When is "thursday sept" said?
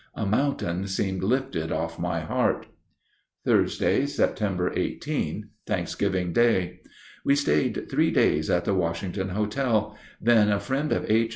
3.45-4.75